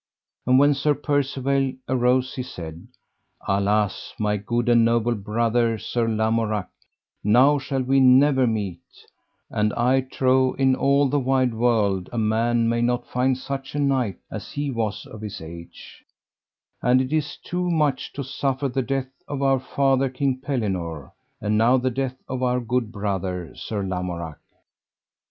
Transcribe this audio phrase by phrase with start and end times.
[0.47, 2.87] And when Sir Percivale arose he said:
[3.47, 6.69] Alas, my good and noble brother Sir Lamorak,
[7.23, 8.81] now shall we never meet,
[9.51, 13.79] and I trow in all the wide world a man may not find such a
[13.79, 16.03] knight as he was of his age;
[16.81, 21.59] and it is too much to suffer the death of our father King Pellinore, and
[21.59, 24.39] now the death of our good brother Sir Lamorak.